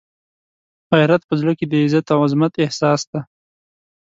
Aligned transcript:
غیرت 0.97 1.21
په 1.29 1.33
زړه 1.41 1.51
کې 1.57 1.65
د 1.67 1.73
عزت 1.83 2.05
او 2.13 2.19
عزمت 2.25 2.53
احساس 2.63 3.01
دی. 3.11 3.19